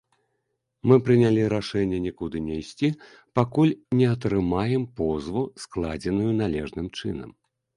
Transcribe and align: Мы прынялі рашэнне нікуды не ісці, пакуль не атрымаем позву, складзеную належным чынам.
Мы 0.91 0.95
прынялі 1.09 1.41
рашэнне 1.53 1.99
нікуды 2.05 2.41
не 2.47 2.55
ісці, 2.61 2.89
пакуль 3.41 3.75
не 4.01 4.07
атрымаем 4.15 4.83
позву, 5.01 5.41
складзеную 5.67 6.31
належным 6.43 6.87
чынам. 6.99 7.29